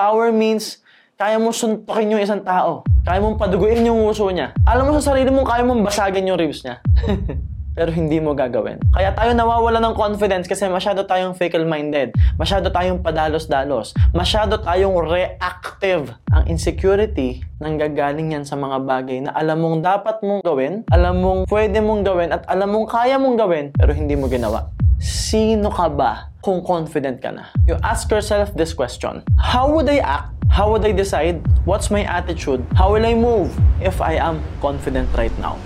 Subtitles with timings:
[0.00, 0.80] Power means
[1.20, 2.88] kaya mo suntukin yung isang tao.
[3.04, 4.56] Kaya mong paduguin yung uso niya.
[4.64, 6.80] Alam mo sa sarili mo, kaya mong basagin yung ribs niya.
[7.76, 8.80] Pero hindi mo gagawin.
[8.96, 12.16] Kaya tayo nawawala ng confidence kasi masyado tayong fickle-minded.
[12.40, 13.92] Masyado tayong padalos-dalos.
[14.16, 16.16] Masyado tayong reactive.
[16.32, 21.40] Ang insecurity, nanggagaling yan sa mga bagay na alam mong dapat mong gawin, alam mong
[21.52, 24.72] pwede mong gawin, at alam mong kaya mong gawin, pero hindi mo ginawa.
[24.96, 27.52] Sino ka ba kung confident ka na?
[27.68, 29.22] You ask yourself this question.
[29.36, 31.46] How would I act How would I decide?
[31.64, 32.66] What's my attitude?
[32.74, 35.62] How will I move if I am confident right now?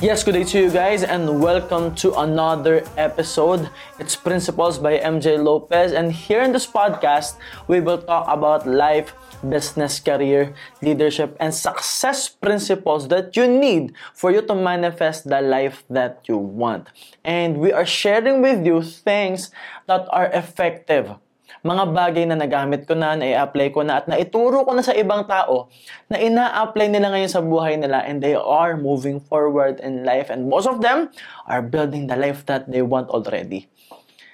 [0.00, 3.68] Yes, good day to you guys and welcome to another episode.
[3.98, 7.36] It's Principles by MJ Lopez and here in this podcast,
[7.68, 9.12] we will talk about life,
[9.46, 15.84] business, career, leadership, and success principles that you need for you to manifest the life
[15.90, 16.88] that you want.
[17.22, 19.50] And we are sharing with you things
[19.86, 21.12] that are effective
[21.60, 25.28] mga bagay na nagamit ko na, na-apply ko na, at naituro ko na sa ibang
[25.28, 25.68] tao
[26.08, 30.48] na ina-apply nila ngayon sa buhay nila and they are moving forward in life and
[30.48, 31.12] most of them
[31.44, 33.68] are building the life that they want already.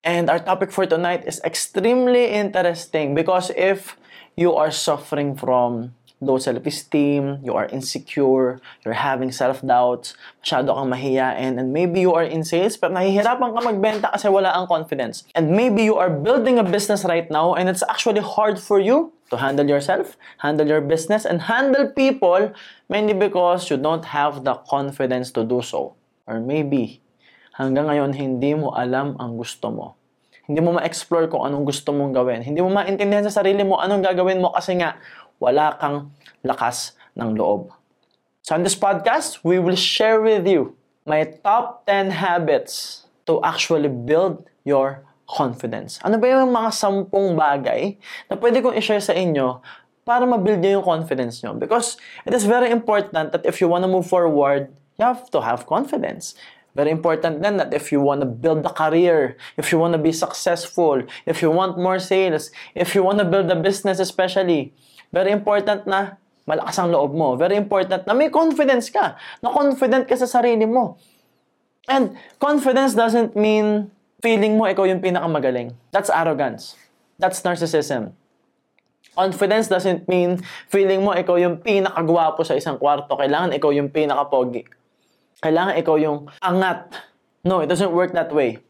[0.06, 3.98] And our topic for tonight is extremely interesting because if
[4.38, 11.60] you are suffering from low self-esteem, you are insecure, you're having self-doubts, masyado kang mahiyain,
[11.60, 15.28] and maybe you are in sales pero nahihirapan ka magbenta kasi wala ang confidence.
[15.36, 19.12] And maybe you are building a business right now and it's actually hard for you
[19.28, 22.52] to handle yourself, handle your business, and handle people
[22.88, 26.00] mainly because you don't have the confidence to do so.
[26.24, 27.04] Or maybe,
[27.60, 30.00] hanggang ngayon hindi mo alam ang gusto mo.
[30.46, 32.40] Hindi mo ma-explore kung anong gusto mong gawin.
[32.46, 34.94] Hindi mo maintindihan sa sarili mo anong gagawin mo kasi nga
[35.38, 36.12] wala kang
[36.44, 37.72] lakas ng loob.
[38.46, 43.90] So on this podcast, we will share with you my top 10 habits to actually
[43.90, 45.98] build your confidence.
[46.06, 47.98] Ano ba yung mga sampung bagay
[48.30, 49.58] na pwede kong i-share sa inyo
[50.06, 51.58] para ma-build nyo yung confidence nyo?
[51.58, 55.42] Because it is very important that if you want to move forward, you have to
[55.42, 56.38] have confidence.
[56.76, 60.02] Very important then that if you want to build a career, if you want to
[60.02, 64.76] be successful, if you want more sales, if you want to build a business especially,
[65.10, 67.34] very important na malakas ang loob mo.
[67.34, 69.18] Very important na may confidence ka.
[69.42, 70.96] Na confident ka sa sarili mo.
[71.86, 73.90] And confidence doesn't mean
[74.22, 75.74] feeling mo ikaw yung pinakamagaling.
[75.90, 76.78] That's arrogance.
[77.18, 78.14] That's narcissism.
[79.16, 83.16] Confidence doesn't mean feeling mo ikaw yung pinakagwapo sa isang kwarto.
[83.16, 84.66] Kailangan ikaw yung pinakapogi.
[85.40, 86.92] Kailangan ikaw yung angat.
[87.46, 88.60] No, it doesn't work that way.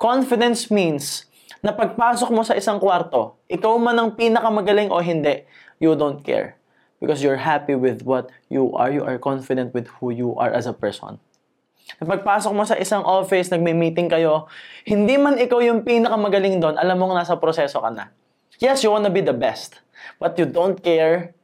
[0.00, 1.30] Confidence means
[1.62, 5.46] na pagpasok mo sa isang kwarto, ikaw man ang pinakamagaling o hindi,
[5.82, 6.54] you don't care.
[7.02, 8.86] Because you're happy with what you are.
[8.94, 11.18] You are confident with who you are as a person.
[11.98, 14.46] Na pagpasok mo sa isang office, nagme-meeting kayo,
[14.86, 18.14] hindi man ikaw yung pinakamagaling doon, alam mo nasa proseso ka na.
[18.62, 19.82] Yes, you wanna be the best.
[20.22, 21.34] But you don't care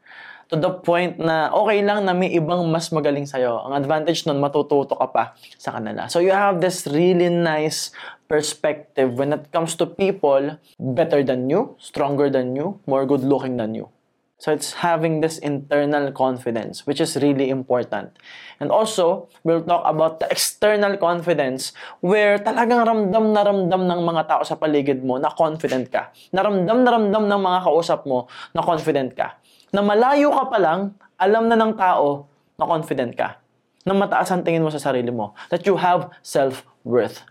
[0.49, 3.67] to the point na okay lang na may ibang mas magaling sa'yo.
[3.67, 5.25] Ang advantage nun, matututo ka pa
[5.59, 6.07] sa kanila.
[6.07, 7.91] So you have this really nice
[8.31, 13.59] perspective when it comes to people better than you, stronger than you, more good looking
[13.59, 13.91] than you.
[14.39, 18.15] So it's having this internal confidence, which is really important.
[18.63, 21.75] And also, we'll talk about the external confidence
[22.07, 26.15] where talagang ramdam na ramdam ng mga tao sa paligid mo na confident ka.
[26.31, 29.43] Naramdam na ramdam ng mga kausap mo na confident ka.
[29.75, 33.43] Na malayo ka pa lang, alam na ng tao na confident ka.
[33.83, 35.35] Na mataas ang tingin mo sa sarili mo.
[35.51, 37.27] That you have self-worth.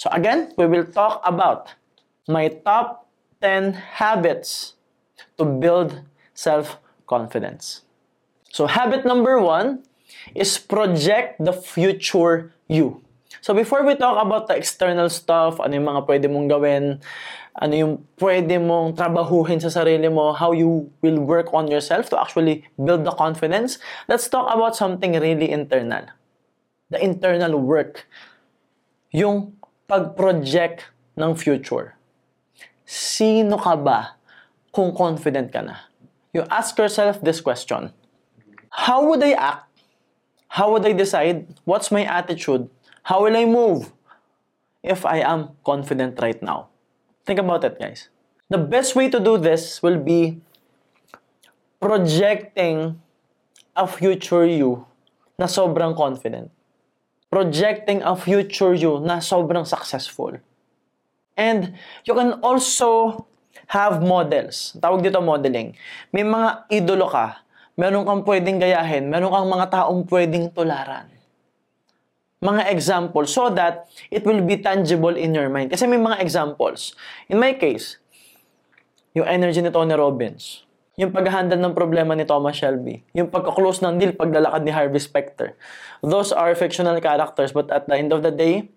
[0.00, 1.76] So again, we will talk about
[2.24, 3.04] my top
[3.44, 4.79] 10 habits
[5.38, 6.02] to build
[6.34, 7.82] self-confidence.
[8.50, 9.84] So habit number one
[10.34, 13.02] is project the future you.
[13.40, 16.98] So before we talk about the external stuff, ano yung mga pwede mong gawin,
[17.56, 22.18] ano yung pwede mong trabahuhin sa sarili mo, how you will work on yourself to
[22.18, 23.78] actually build the confidence,
[24.10, 26.10] let's talk about something really internal.
[26.90, 28.10] The internal work.
[29.14, 29.54] Yung
[29.86, 31.94] pag-project ng future.
[32.82, 34.19] Sino ka ba
[34.70, 35.76] kung confident ka na?
[36.32, 37.90] You ask yourself this question.
[38.70, 39.66] How would I act?
[40.46, 41.46] How would I decide?
[41.64, 42.70] What's my attitude?
[43.02, 43.90] How will I move
[44.82, 46.70] if I am confident right now?
[47.26, 48.08] Think about it, guys.
[48.50, 50.42] The best way to do this will be
[51.80, 53.00] projecting
[53.74, 54.86] a future you
[55.38, 56.50] na sobrang confident.
[57.30, 60.34] Projecting a future you na sobrang successful.
[61.38, 63.26] And you can also
[63.70, 64.74] have models.
[64.78, 65.74] Tawag dito modeling.
[66.10, 67.42] May mga idolo ka,
[67.78, 71.06] meron kang pwedeng gayahin, meron kang mga taong pwedeng tularan.
[72.40, 75.68] Mga examples so that it will be tangible in your mind.
[75.68, 76.96] Kasi may mga examples.
[77.28, 78.00] In my case,
[79.12, 80.64] yung energy ni Tony Robbins,
[80.96, 85.52] yung pag-handle ng problema ni Thomas Shelby, yung pagka-close ng deal, paglalakad ni Harvey Specter.
[86.00, 88.72] Those are fictional characters but at the end of the day,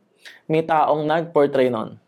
[0.48, 2.03] may taong nag-portray nun.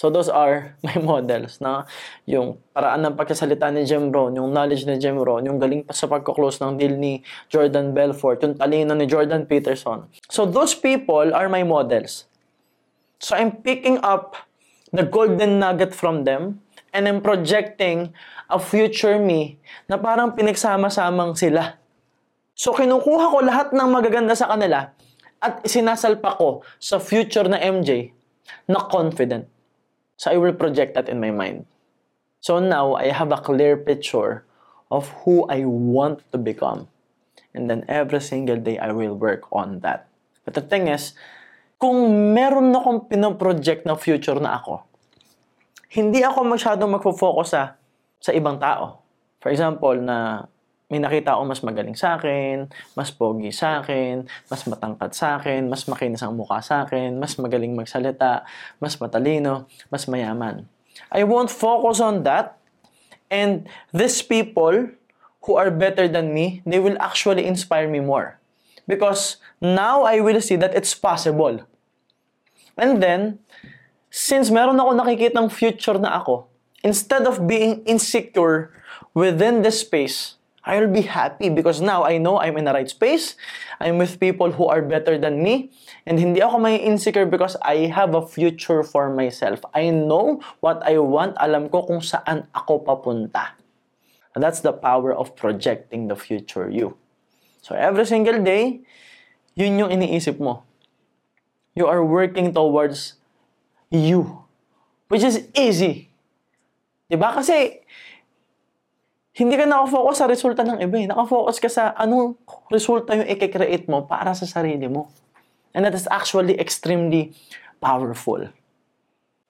[0.00, 1.84] So those are my models na
[2.24, 5.92] yung paraan ng pagkasalita ni Jim Rohn, yung knowledge ni Jim Rohn, yung galing pa
[5.92, 7.20] sa pagko-close ng deal ni
[7.52, 10.08] Jordan Belfort, yung talino ni Jordan Peterson.
[10.32, 12.24] So those people are my models.
[13.20, 14.40] So I'm picking up
[14.88, 16.64] the golden nugget from them
[16.96, 18.16] and I'm projecting
[18.48, 21.76] a future me na parang pinagsama-samang sila.
[22.56, 24.96] So kinukuha ko lahat ng magaganda sa kanila
[25.44, 28.16] at sinasalpa ko sa future na MJ
[28.64, 29.59] na confident.
[30.20, 31.64] So I will project that in my mind.
[32.44, 34.44] So now I have a clear picture
[34.92, 36.92] of who I want to become.
[37.56, 40.12] And then every single day I will work on that.
[40.44, 41.16] But the thing is,
[41.80, 44.84] kung meron na akong pinoproject na future na ako,
[45.88, 47.80] hindi ako masyadong magfo-focus sa,
[48.20, 49.00] sa ibang tao.
[49.40, 50.44] For example, na
[50.90, 52.66] may nakita ako mas magaling sa akin,
[52.98, 57.38] mas pogi sa akin, mas matangkad sa akin, mas makinis ang mukha sa akin, mas
[57.38, 58.42] magaling magsalita,
[58.82, 60.66] mas matalino, mas mayaman.
[61.14, 62.58] I won't focus on that.
[63.30, 64.90] And these people
[65.46, 68.42] who are better than me, they will actually inspire me more.
[68.90, 71.62] Because now I will see that it's possible.
[72.74, 73.38] And then,
[74.10, 76.50] since meron ako nakikitang future na ako,
[76.82, 78.74] instead of being insecure
[79.14, 80.39] within this space,
[80.70, 83.34] I will be happy because now I know I'm in the right space.
[83.82, 85.74] I'm with people who are better than me.
[86.06, 89.58] And hindi ako may insecure because I have a future for myself.
[89.74, 91.34] I know what I want.
[91.42, 93.58] Alam ko kung saan ako papunta.
[94.38, 96.94] And that's the power of projecting the future you.
[97.66, 98.86] So every single day,
[99.58, 100.62] yun yung iniisip mo.
[101.74, 103.18] You are working towards
[103.90, 104.46] you.
[105.10, 106.14] Which is easy.
[107.10, 107.34] Diba?
[107.34, 107.82] Kasi
[109.40, 111.08] hindi ka nakafocus sa resulta ng iba eh.
[111.08, 112.36] Nakafocus ka sa anong
[112.68, 115.08] resulta yung i-create mo para sa sarili mo.
[115.72, 117.32] And that is actually extremely
[117.80, 118.52] powerful.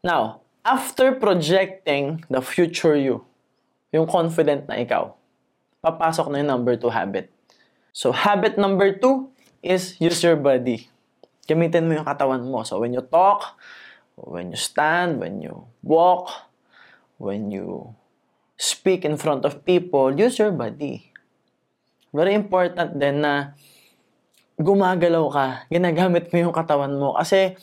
[0.07, 3.27] Now, after projecting the future you,
[3.91, 5.11] yung confident na ikaw,
[5.83, 7.27] papasok na yung number two habit.
[7.91, 9.27] So, habit number two
[9.59, 10.87] is use your body.
[11.51, 12.63] Gamitin mo yung katawan mo.
[12.63, 13.59] So, when you talk,
[14.15, 16.31] when you stand, when you walk,
[17.19, 17.99] when you
[18.61, 21.09] speak in front of people, use your body.
[22.13, 23.57] Very important din na
[24.61, 27.17] gumagalaw ka, ginagamit mo yung katawan mo.
[27.17, 27.57] Kasi,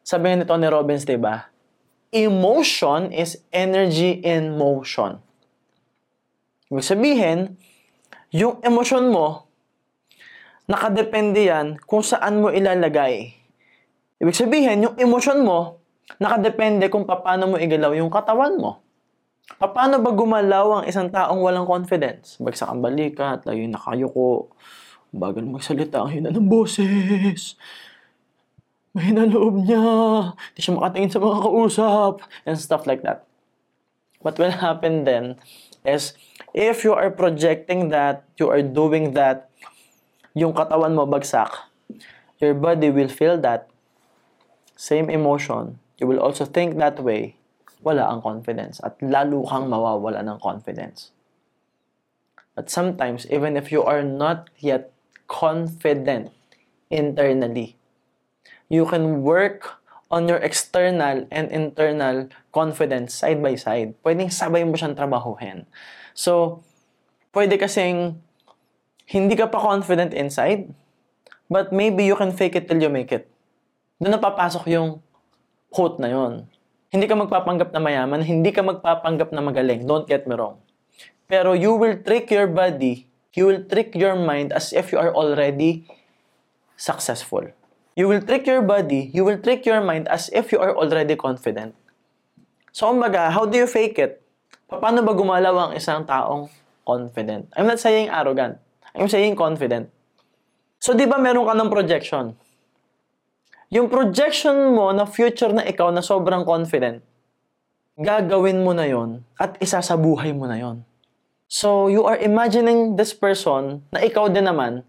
[0.00, 1.52] sabi ni Tony Robbins, di ba?
[2.08, 5.20] Emotion is energy in motion.
[6.72, 7.60] Ibig sabihin,
[8.32, 9.44] yung emosyon mo,
[10.64, 13.36] nakadepende yan kung saan mo ilalagay.
[14.16, 15.84] Ibig sabihin, yung emosyon mo,
[16.16, 18.85] nakadepende kung paano mo igalaw yung katawan mo.
[19.54, 22.34] Paano ba gumalaw ang isang taong walang confidence?
[22.42, 24.50] Bagsak ang balikat, layo yung nakayuko,
[25.14, 27.54] bagal magsalita, ang hina ng boses,
[28.90, 33.22] mahina loob niya, hindi siya makatingin sa mga kausap, and stuff like that.
[34.18, 35.38] What will happen then
[35.86, 36.18] is,
[36.50, 39.46] if you are projecting that, you are doing that,
[40.34, 41.70] yung katawan mo bagsak,
[42.42, 43.70] your body will feel that
[44.74, 45.78] same emotion.
[46.02, 47.40] You will also think that way
[47.82, 51.14] wala ang confidence at lalo kang mawawala ng confidence.
[52.56, 54.90] But sometimes, even if you are not yet
[55.28, 56.32] confident
[56.88, 57.76] internally,
[58.72, 59.76] you can work
[60.10, 63.92] on your external and internal confidence side by side.
[64.00, 65.66] Pwedeng sabay mo siyang trabahuhin.
[66.16, 66.62] So,
[67.36, 68.16] pwede kasing
[69.06, 70.72] hindi ka pa confident inside,
[71.52, 73.28] but maybe you can fake it till you make it.
[74.00, 75.04] Doon napapasok yung
[75.70, 76.48] quote na yon.
[76.90, 79.82] Hindi ka magpapanggap na mayaman, hindi ka magpapanggap na magaling.
[79.86, 80.62] Don't get me wrong.
[81.26, 85.10] Pero you will trick your body, you will trick your mind as if you are
[85.10, 85.82] already
[86.78, 87.42] successful.
[87.98, 91.18] You will trick your body, you will trick your mind as if you are already
[91.18, 91.74] confident.
[92.70, 94.22] So, umbaga, how do you fake it?
[94.68, 96.52] Paano ba gumalaw ang isang taong
[96.84, 97.48] confident?
[97.56, 98.60] I'm not saying arrogant.
[98.92, 99.90] I'm saying confident.
[100.78, 102.36] So, di ba meron ka ng projection?
[103.72, 107.02] Yung projection mo na future na ikaw na sobrang confident,
[107.98, 110.76] gagawin mo na yon at isasabuhay mo na yon.
[111.46, 114.82] So, you are imagining this person na ikaw din naman,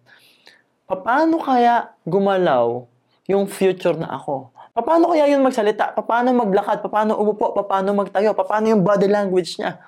[0.90, 2.86] paano kaya gumalaw
[3.30, 4.50] yung future na ako?
[4.78, 5.94] Paano kaya yun magsalita?
[5.98, 6.86] Paano maglakad?
[6.86, 7.50] Paano umupo?
[7.66, 8.38] Paano magtayo?
[8.38, 9.82] Paano yung body language niya?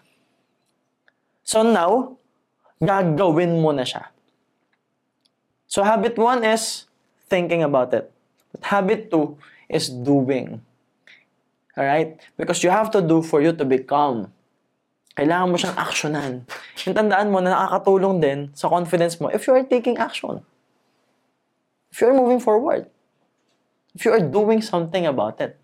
[1.45, 2.17] So now,
[2.81, 4.09] gagawin mo na siya.
[5.69, 6.89] So habit one is
[7.29, 8.09] thinking about it.
[8.51, 9.37] But habit two
[9.69, 10.61] is doing.
[11.77, 12.19] Alright?
[12.35, 14.33] Because you have to do for you to become.
[15.15, 16.33] Kailangan mo siyang aksyonan.
[16.83, 20.43] Yung tandaan mo na nakakatulong din sa confidence mo if you are taking action.
[21.91, 22.89] If you are moving forward.
[23.93, 25.57] If you are doing something about it.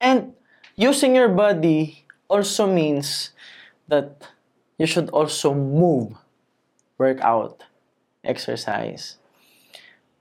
[0.00, 0.32] And
[0.76, 3.36] using your body also means
[3.90, 4.28] that
[4.78, 6.16] you should also move,
[6.96, 7.64] work out,
[8.24, 9.19] exercise.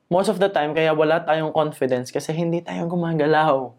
[0.10, 3.70] Most of the time, kaya wala tayong confidence kasi hindi tayo gumagalaw.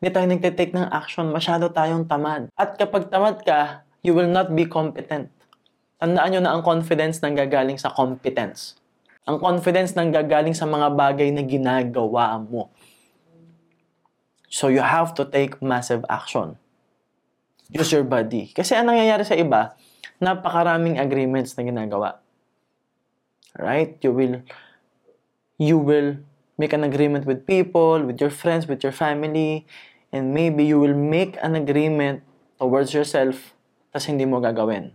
[0.00, 2.48] Hindi tayo nagtitake ng action, masyado tayong tamad.
[2.56, 5.28] At kapag tamad ka, you will not be competent.
[6.00, 8.80] Tandaan nyo na ang confidence nang gagaling sa competence.
[9.28, 12.72] Ang confidence nang gagaling sa mga bagay na ginagawa mo.
[14.48, 16.56] So you have to take massive action.
[17.68, 18.52] Use your body.
[18.56, 19.76] Kasi ang nangyayari sa iba,
[20.16, 22.24] napakaraming agreements na ginagawa.
[23.56, 24.00] Right?
[24.00, 24.44] You will
[25.58, 26.18] you will
[26.58, 29.66] make an agreement with people, with your friends, with your family,
[30.14, 32.22] and maybe you will make an agreement
[32.58, 33.54] towards yourself
[33.94, 34.90] tas hindi mo gagawin.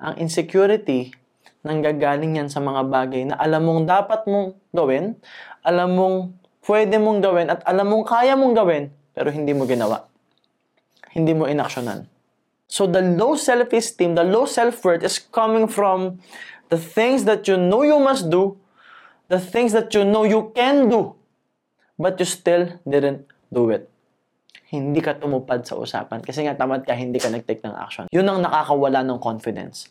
[0.00, 1.12] Ang insecurity
[1.62, 5.14] nanggagaling yan sa mga bagay na alam mong dapat mong gawin,
[5.62, 6.16] alam mong
[6.66, 10.08] pwede mong gawin at alam mong kaya mong gawin pero hindi mo ginawa.
[11.12, 12.08] Hindi mo inaksyonan.
[12.72, 16.24] So the low self-esteem, the low self-worth is coming from
[16.72, 18.56] the things that you know you must do,
[19.32, 21.16] the things that you know you can do,
[21.96, 23.88] but you still didn't do it.
[24.68, 26.20] Hindi ka tumupad sa usapan.
[26.20, 28.12] Kasi nga tamad ka, hindi ka nag-take ng action.
[28.12, 29.88] Yun ang nakakawala ng confidence.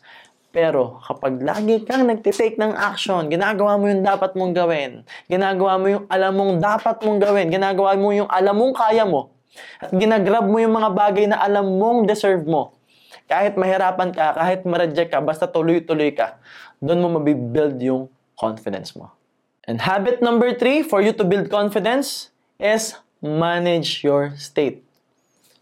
[0.54, 5.86] Pero kapag lagi kang nagtitake ng action, ginagawa mo yung dapat mong gawin, ginagawa mo
[5.90, 9.32] yung alam mong dapat mong gawin, ginagawa mo yung alam mong kaya mo,
[9.80, 12.76] at ginagrab mo yung mga bagay na alam mong deserve mo.
[13.24, 16.36] Kahit mahirapan ka, kahit ma-reject ka, basta tuloy-tuloy ka,
[16.84, 19.21] doon mo mabibuild yung confidence mo.
[19.66, 24.82] And habit number three for you to build confidence is manage your state.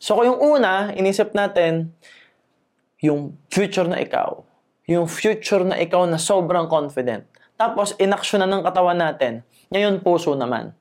[0.01, 1.93] So kung yung una, inisip natin,
[3.01, 4.45] yung future na ikaw.
[4.89, 7.25] Yung future na ikaw na sobrang confident.
[7.61, 9.45] Tapos, inaksyon na ng katawan natin.
[9.69, 10.73] Ngayon, puso naman.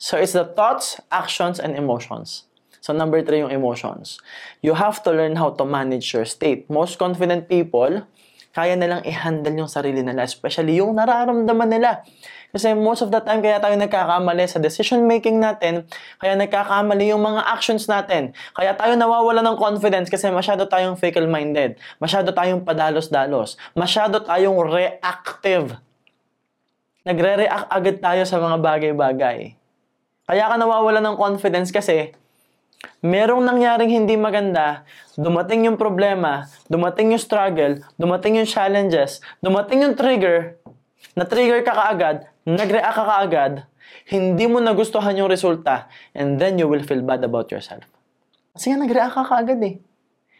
[0.00, 2.48] So, it's the thoughts, actions, and emotions.
[2.80, 4.16] So, number three yung emotions.
[4.64, 6.68] You have to learn how to manage your state.
[6.72, 8.08] Most confident people,
[8.54, 12.06] kaya nilang i-handle yung sarili nila, especially yung nararamdaman nila.
[12.54, 15.90] Kasi most of the time, kaya tayo nagkakamali sa decision making natin,
[16.22, 18.30] kaya nagkakamali yung mga actions natin.
[18.54, 21.74] Kaya tayo nawawala ng confidence kasi masyado tayong fickle-minded.
[21.98, 23.58] Masyado tayong padalos-dalos.
[23.74, 25.74] Masyado tayong reactive.
[27.02, 29.58] Nagre-react agad tayo sa mga bagay-bagay.
[30.24, 32.14] Kaya ka nawawala ng confidence kasi
[33.04, 34.82] merong nangyaring hindi maganda,
[35.14, 40.58] dumating yung problema, dumating yung struggle, dumating yung challenges, dumating yung trigger,
[41.14, 43.52] na-trigger ka kaagad, nag-react ka kaagad,
[44.08, 47.84] hindi mo nagustuhan yung resulta, and then you will feel bad about yourself.
[48.54, 49.78] Kasi nga nag-react ka kaagad eh.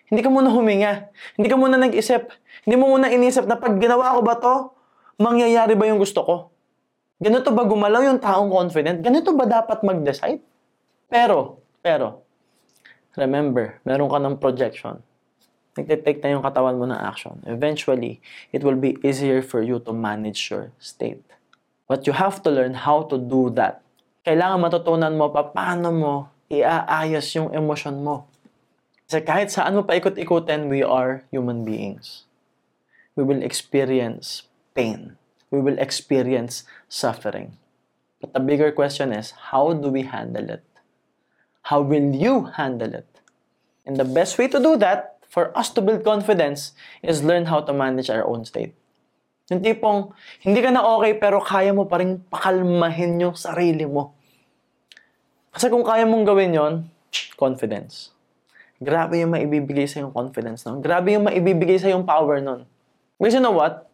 [0.09, 1.11] Hindi ka muna huminga.
[1.35, 2.29] Hindi ka muna nag-isip.
[2.69, 4.55] Hindi mo muna inisip na pag ginawa ko ba to,
[5.19, 6.37] mangyayari ba yung gusto ko?
[7.23, 9.01] Ganito ba gumalaw yung taong confident?
[9.01, 10.43] Ganito ba dapat mag-decide?
[11.09, 12.24] Pero, pero,
[13.17, 15.03] remember, meron ka ng projection.
[15.75, 17.43] Nagtitake na yung katawan mo ng action.
[17.51, 18.23] Eventually,
[18.55, 21.23] it will be easier for you to manage your state.
[21.91, 23.83] But you have to learn how to do that.
[24.23, 26.15] Kailangan matutunan mo pa paano mo
[26.49, 28.31] iaayos yung emosyon mo.
[29.05, 32.25] Kasi kahit saan mo pa ikot-ikutin, we are human beings.
[33.19, 35.21] We will experience pain.
[35.53, 37.61] We will experience suffering.
[38.19, 40.65] But the bigger question is, how do we handle it?
[41.65, 43.09] How will you handle it?
[43.89, 47.65] And the best way to do that, for us to build confidence, is learn how
[47.65, 48.77] to manage our own state.
[49.49, 54.17] Yung tipong, hindi ka na okay pero kaya mo pa rin pakalmahin yung sarili mo.
[55.53, 56.75] Kasi kung kaya mong gawin yon
[57.37, 58.13] confidence.
[58.81, 60.85] Grabe yung maibibigay sa yung confidence nun.
[60.85, 62.69] Grabe yung maibibigay sa yung power nun.
[63.17, 63.89] Because you know what?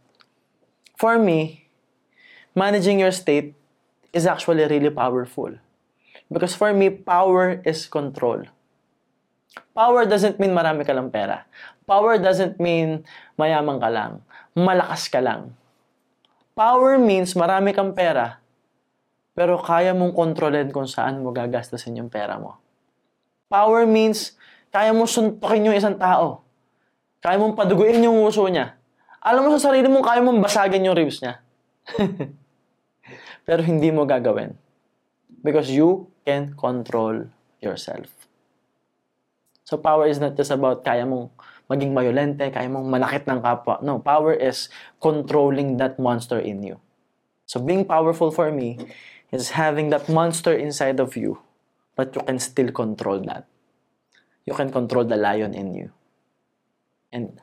[0.99, 1.69] For me,
[2.55, 3.55] managing your state
[4.11, 5.55] is actually really powerful.
[6.31, 8.47] Because for me, power is control.
[9.75, 11.43] Power doesn't mean marami ka lang pera.
[11.85, 13.03] Power doesn't mean
[13.35, 14.23] mayaman ka lang
[14.55, 15.55] malakas ka lang.
[16.59, 18.43] Power means marami kang pera,
[19.33, 22.59] pero kaya mong kontrolin kung saan mo gagastasin yung pera mo.
[23.47, 24.37] Power means
[24.71, 26.43] kaya mo suntukin yung isang tao.
[27.23, 28.77] Kaya mong paduguin yung uso niya.
[29.21, 31.41] Alam mo sa sarili mo, kaya mong basagin yung ribs niya.
[33.47, 34.57] pero hindi mo gagawin.
[35.41, 37.29] Because you can control
[37.61, 38.09] yourself.
[39.65, 41.31] So power is not just about kaya mong
[41.71, 43.79] maging mayolente, kaya mong manakit ng kapwa.
[43.87, 44.67] No, power is
[44.99, 46.83] controlling that monster in you.
[47.47, 48.79] So being powerful for me
[49.31, 51.39] is having that monster inside of you,
[51.95, 53.47] but you can still control that.
[54.43, 55.95] You can control the lion in you.
[57.15, 57.39] And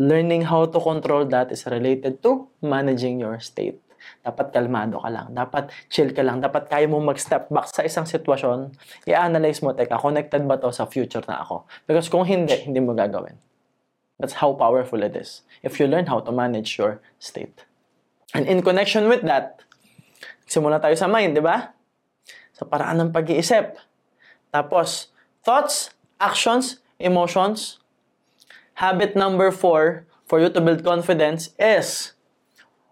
[0.00, 3.80] learning how to control that is related to managing your state.
[4.20, 5.32] Dapat kalmado ka lang.
[5.32, 6.40] Dapat chill ka lang.
[6.42, 8.74] Dapat kaya mo mag-step back sa isang sitwasyon.
[9.08, 11.64] I-analyze mo, teka, connected ba to sa future na ako?
[11.84, 13.36] Because kung hindi, hindi mo gagawin.
[14.20, 15.40] That's how powerful it is.
[15.64, 17.64] If you learn how to manage your state.
[18.36, 19.64] And in connection with that,
[20.44, 21.72] simula tayo sa mind, di ba?
[22.52, 23.80] Sa paraan ng pag-iisip.
[24.52, 25.08] Tapos,
[25.40, 27.80] thoughts, actions, emotions.
[28.78, 32.12] Habit number four for you to build confidence is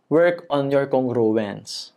[0.08, 1.92] work on your congruence.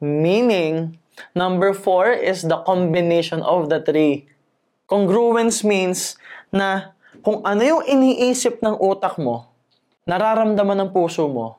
[0.00, 1.00] Meaning,
[1.32, 4.28] number four is the combination of the three.
[4.86, 6.20] Congruence means
[6.52, 6.92] na
[7.24, 9.50] kung ano yung iniisip ng utak mo,
[10.04, 11.58] nararamdaman ng puso mo,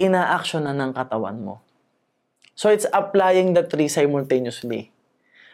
[0.00, 1.62] ina-action na ng katawan mo.
[2.56, 4.90] So it's applying the three simultaneously.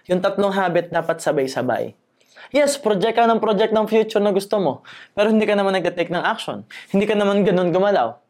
[0.07, 1.99] Yung tatlong habit dapat sabay-sabay.
[2.55, 6.11] Yes, project ka ng project ng future na gusto mo, pero hindi ka naman nag-take
[6.15, 6.63] ng action.
[6.95, 8.23] Hindi ka naman ganun gumalaw.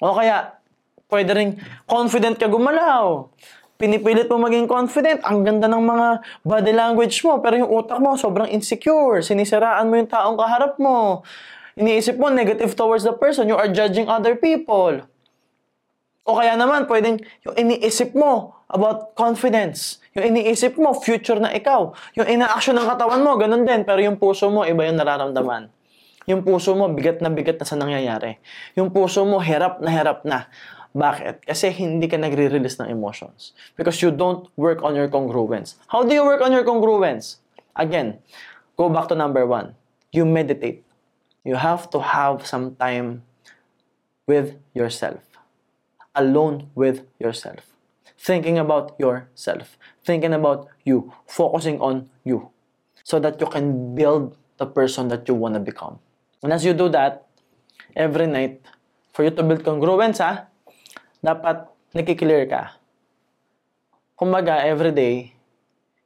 [0.00, 0.56] O kaya,
[1.12, 1.50] pwede rin
[1.84, 3.28] confident ka gumalaw.
[3.80, 5.20] Pinipilit mo maging confident.
[5.24, 6.08] Ang ganda ng mga
[6.44, 9.24] body language mo, pero yung utak mo sobrang insecure.
[9.24, 11.24] Sinisiraan mo yung taong kaharap mo.
[11.80, 13.48] Iniisip mo negative towards the person.
[13.48, 15.00] You are judging other people.
[16.28, 19.98] O kaya naman, pwedeng yung iniisip mo about confidence.
[20.12, 21.96] Yung iniisip mo, future na ikaw.
[22.20, 23.88] Yung ina-action ng katawan mo, ganun din.
[23.88, 25.72] Pero yung puso mo, iba yung nararamdaman.
[26.30, 28.38] Yung puso mo, bigat na bigat na sa nangyayari.
[28.78, 30.46] Yung puso mo, hirap na hirap na.
[30.94, 31.42] Bakit?
[31.42, 33.50] Kasi hindi ka nagre-release ng emotions.
[33.74, 35.74] Because you don't work on your congruence.
[35.90, 37.42] How do you work on your congruence?
[37.74, 38.22] Again,
[38.78, 39.74] go back to number one.
[40.14, 40.86] You meditate.
[41.42, 43.26] You have to have some time
[44.30, 45.18] with yourself.
[46.14, 47.74] Alone with yourself.
[48.18, 49.74] Thinking about yourself.
[50.06, 51.10] Thinking about you.
[51.26, 52.54] Focusing on you.
[53.02, 55.98] So that you can build the person that you want to become.
[56.40, 57.28] And as you do that,
[57.92, 58.64] every night,
[59.12, 60.48] for you to build congruence, ha,
[61.20, 62.80] dapat nakiklear ka.
[64.16, 65.36] Kumbaga, every day,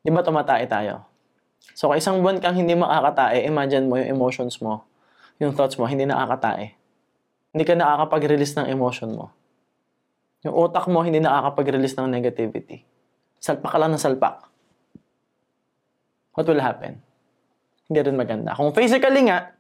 [0.03, 1.07] di ba tumatae tayo?
[1.75, 4.83] So, kung isang buwan kang hindi makakatae, imagine mo yung emotions mo,
[5.39, 6.75] yung thoughts mo, hindi nakakatae.
[7.55, 9.31] Hindi ka nakakapag-release ng emotion mo.
[10.43, 12.83] Yung utak mo, hindi nakakapag-release ng negativity.
[13.39, 14.45] Salpak ka lang ng salpak.
[16.35, 16.99] What will happen?
[17.87, 18.59] Hindi rin maganda.
[18.59, 19.55] Kung physically nga,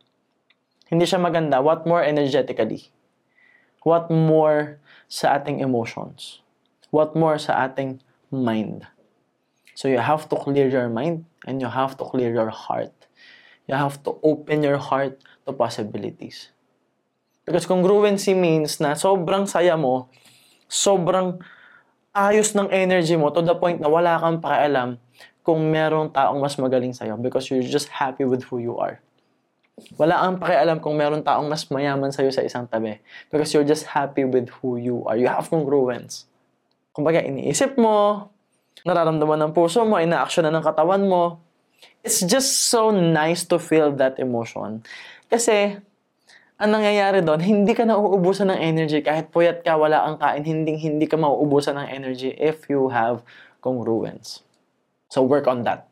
[0.94, 1.58] hindi siya maganda.
[1.58, 2.94] What more energetically?
[3.82, 4.78] What more
[5.10, 6.40] sa ating emotions?
[6.94, 7.98] What more sa ating
[8.30, 8.86] mind?
[9.74, 12.94] So you have to clear your mind and you have to clear your heart.
[13.66, 16.54] You have to open your heart to possibilities.
[17.42, 20.08] Because congruency means na sobrang saya mo,
[20.70, 21.42] sobrang
[22.14, 24.96] ayos ng energy mo to the point na wala kang pakialam
[25.44, 29.03] kung merong taong mas magaling sa'yo because you're just happy with who you are.
[29.98, 33.02] Wala kang pakialam kung meron taong mas mayaman sa'yo sa isang tabi
[33.34, 35.18] because you're just happy with who you are.
[35.18, 36.30] You have congruence.
[36.94, 38.30] Kumbaga, iniisip mo,
[38.86, 41.42] nararamdaman ng puso mo, ina-action na ng katawan mo.
[42.06, 44.86] It's just so nice to feel that emotion.
[45.26, 45.74] Kasi,
[46.54, 49.02] ang nangyayari doon, hindi ka nauubusan ng energy.
[49.02, 53.26] Kahit puyat ka, wala kang kain, hindi, hindi ka mauubusan ng energy if you have
[53.58, 54.46] congruence.
[55.10, 55.90] So work on that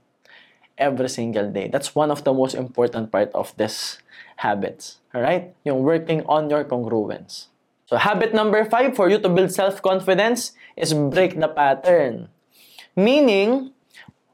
[0.78, 1.68] every single day.
[1.68, 3.98] That's one of the most important part of this
[4.36, 4.98] habits.
[5.14, 5.54] Alright?
[5.64, 7.52] Yung working on your congruence.
[7.86, 12.32] So habit number five for you to build self-confidence is break the pattern.
[12.96, 13.72] Meaning,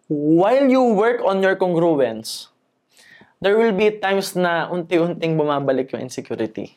[0.06, 2.48] while you work on your congruence,
[3.42, 6.74] there will be times na unti-unting bumabalik yung insecurity.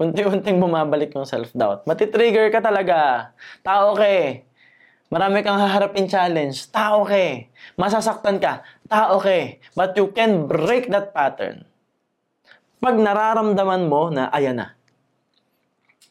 [0.00, 1.86] Unti-unting bumabalik yung self-doubt.
[1.86, 3.30] Matitrigger ka talaga.
[3.62, 4.46] Tao ka eh.
[5.10, 6.70] Marami kang haharapin challenge.
[6.70, 7.50] Tao ka eh.
[7.74, 8.62] Masasaktan ka.
[8.86, 9.58] Tao ka eh.
[9.74, 11.66] But you can break that pattern.
[12.78, 14.78] Pag nararamdaman mo na, ayan na.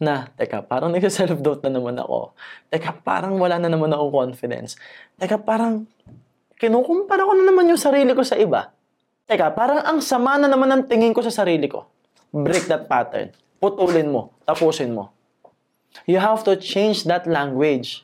[0.04, 2.36] Na, teka, parang nag-self-doubt na naman ako.
[2.68, 4.76] Teka, parang wala na naman akong confidence.
[5.16, 5.88] Teka, parang
[6.60, 8.76] kinukumpara ko na naman yung sarili ko sa iba.
[9.32, 11.88] Teka, parang ang sama na naman ng tingin ko sa sarili ko.
[12.36, 13.32] Break that pattern.
[13.64, 14.36] Putulin mo.
[14.44, 15.16] Tapusin mo.
[16.04, 18.04] You have to change that language.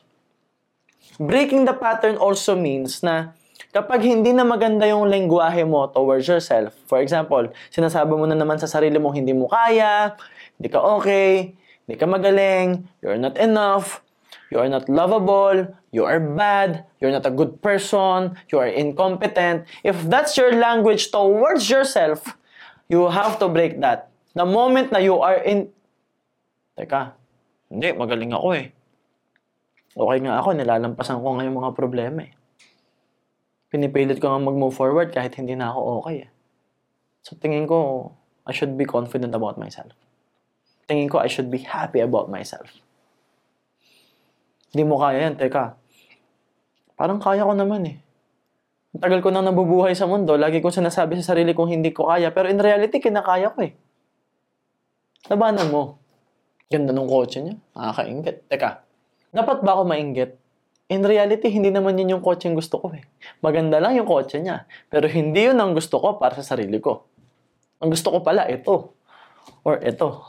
[1.16, 3.32] Breaking the pattern also means na
[3.72, 8.60] kapag hindi na maganda yung lengguwahe mo towards yourself, for example, sinasabi mo na naman
[8.60, 10.16] sa sarili mo hindi mo kaya,
[10.56, 14.04] hindi ka okay, hindi ka magaling, you're not enough,
[14.52, 19.64] you are not lovable, you are bad, you're not a good person, you are incompetent.
[19.80, 22.36] If that's your language towards yourself,
[22.86, 24.14] You have to break that.
[24.34, 25.74] The moment na you are in...
[26.78, 27.18] Teka,
[27.66, 28.70] hindi, magaling ako eh.
[29.96, 32.36] Okay nga ako, nilalampasan ko ngayon mga problema eh.
[33.72, 36.30] Pinipilit ko nga mag-move forward kahit hindi na ako okay eh.
[37.24, 38.12] So tingin ko,
[38.44, 39.96] I should be confident about myself.
[40.84, 42.68] Tingin ko, I should be happy about myself.
[44.70, 45.80] Hindi mo kaya yan, teka.
[46.94, 47.96] Parang kaya ko naman eh.
[49.00, 52.30] Tagal ko nang nabubuhay sa mundo, lagi kong sinasabi sa sarili kong hindi ko kaya,
[52.36, 53.72] pero in reality, kinakaya ko eh.
[55.32, 55.98] Labanan mo.
[56.70, 57.58] Ganda nung kotse niya.
[57.74, 58.46] Nakakaingit.
[58.46, 58.85] Teka,
[59.32, 60.38] dapat ba ako mainggit?
[60.86, 63.02] In reality, hindi naman yun yung kotse yung gusto ko eh.
[63.42, 64.70] Maganda lang yung kotse niya.
[64.86, 67.02] Pero hindi yun ang gusto ko para sa sarili ko.
[67.82, 68.94] Ang gusto ko pala, ito.
[69.66, 70.22] Or ito.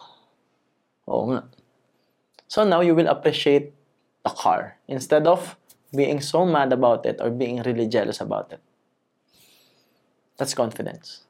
[1.06, 1.46] Oo nga.
[2.50, 3.70] So now, you will appreciate
[4.26, 4.82] the car.
[4.90, 5.62] Instead of
[5.94, 8.62] being so mad about it or being really jealous about it.
[10.42, 11.30] That's confidence.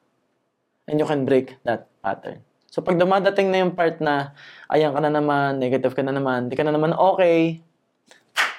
[0.88, 2.46] And you can break that pattern.
[2.67, 4.36] So pag dumadating na yung part na
[4.67, 7.63] ayan ka na naman, negative ka na naman, di ka na naman okay,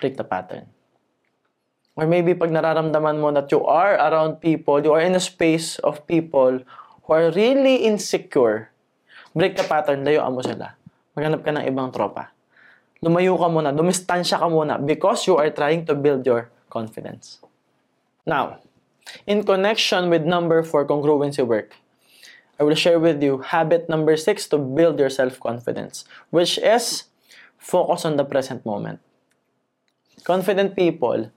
[0.00, 0.66] break the pattern.
[1.98, 5.82] Or maybe pag nararamdaman mo that you are around people, you are in a space
[5.82, 6.62] of people
[7.04, 8.70] who are really insecure,
[9.34, 10.78] break the pattern, layuan mo sila.
[11.18, 12.38] Maghanap ka ng ibang tropa
[12.98, 17.38] lumayo ka muna, dumistansya ka muna because you are trying to build your confidence.
[18.26, 18.60] Now,
[19.24, 21.74] in connection with number 4 congruency work,
[22.58, 26.02] I will share with you habit number 6 to build your self-confidence,
[26.34, 27.06] which is
[27.54, 28.98] focus on the present moment.
[30.26, 31.30] Confident people,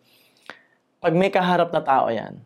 [0.98, 2.42] pag may kaharap na tao yan,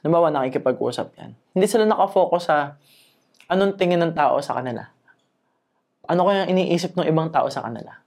[0.00, 2.80] halimbawa nakikipag-usap yan, hindi sila nakafocus sa
[3.52, 4.88] anong tingin ng tao sa kanila.
[6.08, 8.06] Ano kaya iniisip ng ibang tao sa kanila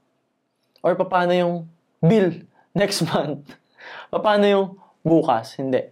[0.80, 1.68] Or paano yung
[2.00, 2.48] bill
[2.80, 3.56] next month?
[4.12, 4.66] paano yung
[5.04, 5.60] bukas?
[5.60, 5.84] Hindi.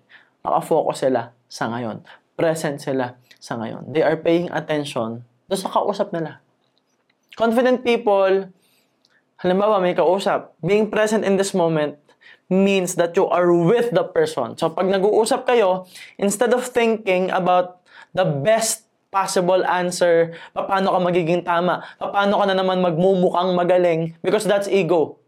[0.43, 2.03] Nakafocus sila sa ngayon.
[2.39, 3.93] Present sila sa ngayon.
[3.93, 6.43] They are paying attention doon sa kausap nila.
[7.37, 8.49] Confident people,
[9.39, 12.01] halimbawa may kausap, being present in this moment
[12.49, 14.57] means that you are with the person.
[14.57, 15.85] So pag nag-uusap kayo,
[16.17, 17.83] instead of thinking about
[18.15, 24.43] the best possible answer, paano ka magiging tama, paano ka na naman magmumukhang magaling, because
[24.43, 25.19] that's ego.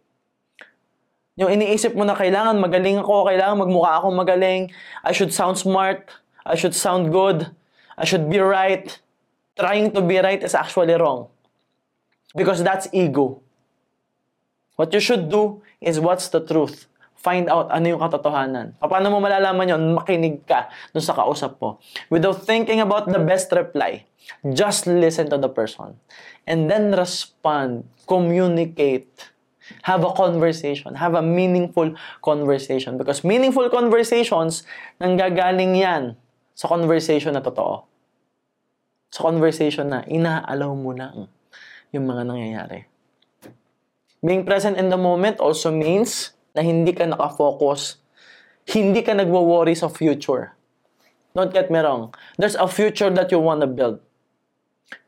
[1.40, 4.62] Yung iniisip mo na kailangan magaling ako, kailangan magmukha akong magaling,
[5.08, 6.12] I should sound smart,
[6.44, 7.48] I should sound good,
[8.00, 8.88] I should be right.
[9.60, 11.28] Trying to be right is actually wrong.
[12.32, 13.44] Because that's ego.
[14.80, 16.88] What you should do is what's the truth
[17.20, 18.80] find out ano yung katotohanan.
[18.80, 19.84] Paano mo malalaman yon?
[20.00, 21.78] Makinig ka dun sa kausap mo.
[22.08, 24.08] Without thinking about the best reply,
[24.56, 26.00] just listen to the person.
[26.48, 29.12] And then respond, communicate,
[29.84, 32.96] have a conversation, have a meaningful conversation.
[32.96, 34.64] Because meaningful conversations,
[34.98, 36.16] nanggagaling yan
[36.56, 37.86] sa conversation na totoo.
[39.10, 41.26] Sa conversation na inaalaw mo lang
[41.90, 42.86] yung mga nangyayari.
[44.22, 47.98] Being present in the moment also means na hindi ka nakafocus,
[48.70, 50.54] hindi ka nagwo-worry sa future.
[51.34, 52.14] Don't get me wrong.
[52.38, 54.02] There's a future that you want to build.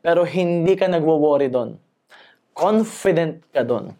[0.02, 1.78] Pero hindi ka nagwo-worry doon.
[2.54, 3.94] Confident ka doon.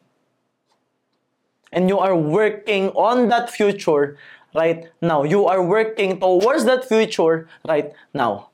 [1.72, 4.16] And you are working on that future
[4.54, 5.24] right now.
[5.24, 8.51] You are working towards that future right now.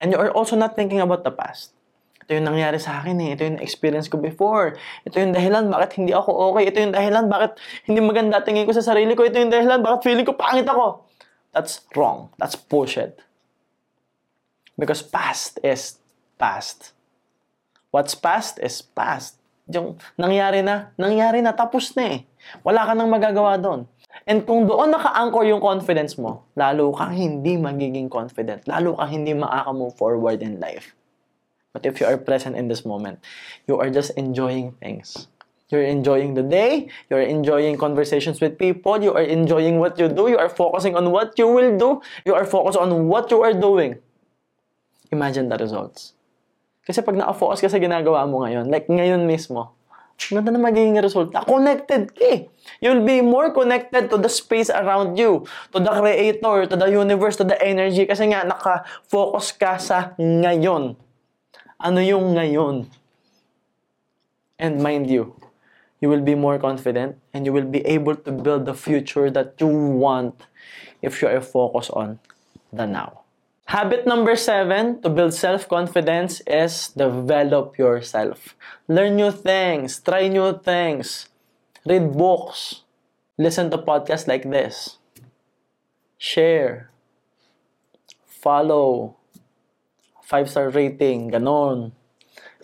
[0.00, 1.76] And you are also not thinking about the past.
[2.24, 3.36] Ito yung nangyari sa akin eh.
[3.36, 4.78] Ito yung experience ko before.
[5.04, 6.72] Ito yung dahilan bakit hindi ako okay.
[6.72, 9.26] Ito yung dahilan bakit hindi maganda tingin ko sa sarili ko.
[9.26, 11.04] Ito yung dahilan bakit feeling ko pangit ako.
[11.52, 12.30] That's wrong.
[12.38, 13.20] That's bullshit.
[14.78, 16.00] Because past is
[16.40, 16.96] past.
[17.90, 19.36] What's past is past.
[19.66, 22.18] Yung nangyari na, nangyari na, tapos na eh.
[22.62, 23.90] Wala ka nang magagawa doon.
[24.26, 28.66] And kung doon naka-anchor yung confidence mo, lalo kang hindi magiging confident.
[28.68, 30.94] Lalo kang hindi makaka-move forward in life.
[31.72, 33.22] But if you are present in this moment,
[33.70, 35.30] you are just enjoying things.
[35.70, 40.26] You're enjoying the day, you're enjoying conversations with people, you are enjoying what you do,
[40.26, 43.54] you are focusing on what you will do, you are focused on what you are
[43.54, 44.02] doing.
[45.14, 46.18] Imagine the results.
[46.82, 49.78] Kasi pag na-focus ka sa ginagawa mo ngayon, like ngayon mismo,
[50.28, 51.40] ganda na magiging resulta.
[51.48, 52.40] Connected ka eh.
[52.84, 57.40] You'll be more connected to the space around you, to the creator, to the universe,
[57.40, 58.04] to the energy.
[58.04, 61.00] Kasi nga, naka-focus ka sa ngayon.
[61.80, 62.92] Ano yung ngayon?
[64.60, 65.40] And mind you,
[66.04, 69.56] you will be more confident and you will be able to build the future that
[69.56, 70.44] you want
[71.00, 72.20] if you are focused on
[72.68, 73.24] the now.
[73.70, 78.58] Habit number seven to build self-confidence is develop yourself.
[78.90, 81.30] Learn new things, try new things,
[81.86, 82.82] read books,
[83.38, 84.98] listen to podcasts like this,
[86.18, 86.90] share,
[88.26, 89.14] follow,
[90.26, 91.94] 5-star rating, ganon.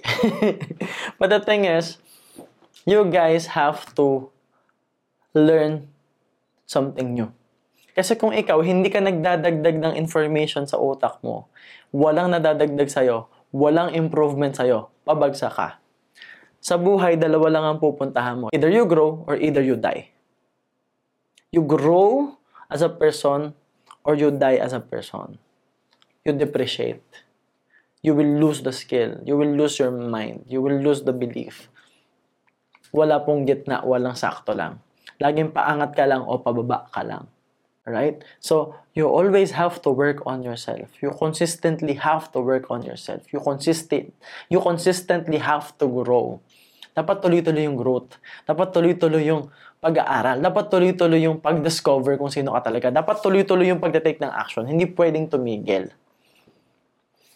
[1.23, 2.03] But the thing is,
[2.83, 4.35] you guys have to
[5.38, 5.87] learn
[6.66, 7.31] something new.
[7.96, 11.48] Kasi kung ikaw, hindi ka nagdadagdag ng information sa utak mo,
[11.96, 15.80] walang nadadagdag sa'yo, walang improvement sa'yo, pabagsak ka.
[16.61, 18.46] Sa buhay, dalawa lang ang pupuntahan mo.
[18.52, 20.12] Either you grow or either you die.
[21.48, 22.37] You grow
[22.68, 23.56] as a person
[24.04, 25.40] or you die as a person.
[26.20, 27.06] You depreciate.
[28.04, 29.24] You will lose the skill.
[29.24, 30.44] You will lose your mind.
[30.52, 31.72] You will lose the belief.
[32.92, 34.85] Wala pong gitna, walang sakto lang.
[35.16, 37.30] Laging paangat ka lang o pababa ka lang.
[37.87, 38.18] Right?
[38.42, 40.90] So, you always have to work on yourself.
[40.99, 43.22] You consistently have to work on yourself.
[43.31, 44.11] You consistent
[44.51, 46.42] you consistently have to grow.
[46.96, 48.18] Dapat tuloy-tuloy yung growth.
[48.42, 50.40] Dapat tuloy-tuloy yung pag-aaral.
[50.42, 52.90] Dapat tuloy-tuloy yung pag-discover kung sino ka talaga.
[52.90, 54.66] Dapat tuloy-tuloy yung pag-take ng action.
[54.66, 55.92] Hindi pwedeng tumigil.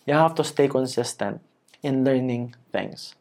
[0.09, 1.39] You have to stay consistent
[1.85, 3.15] in learning things.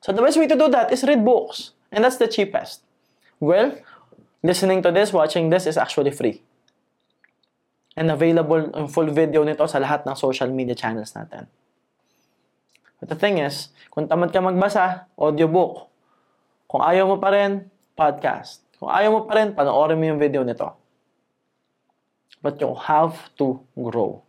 [0.00, 1.74] So the best way to do that is read books.
[1.90, 2.86] And that's the cheapest.
[3.42, 3.74] Well,
[4.42, 6.42] listening to this, watching this is actually free.
[7.96, 11.48] And available yung full video nito sa lahat ng social media channels natin.
[13.00, 15.88] But the thing is, kung tamad ka magbasa, audiobook.
[16.68, 18.64] Kung ayaw mo pa rin, podcast.
[18.76, 20.68] Kung ayaw mo pa rin, panoorin mo yung video nito.
[22.44, 24.20] But you have to grow.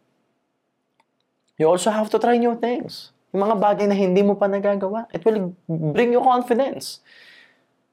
[1.60, 3.12] You also have to try new things.
[3.34, 5.12] Yung mga bagay na hindi mo pa nagagawa.
[5.12, 7.04] It will bring you confidence.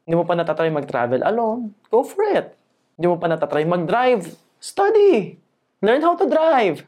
[0.05, 2.53] Hindi mo pa natatry mag-travel alone, go for it.
[3.01, 4.29] Hindi mo pa natatry mag-drive,
[4.61, 5.41] study.
[5.81, 6.85] Learn how to drive.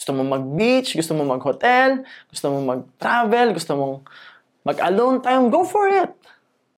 [0.00, 2.00] Gusto mo mag-beach, gusto mo mag-hotel,
[2.32, 3.86] gusto mo mag-travel, gusto mo
[4.64, 6.08] mag-alone time, go for it.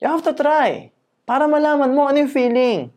[0.02, 0.90] You have to try.
[1.22, 2.90] Para malaman mo ano yung feeling.